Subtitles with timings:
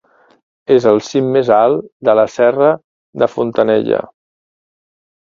[0.75, 2.71] És el cim més alt de Serra
[3.25, 4.01] de Fontanella.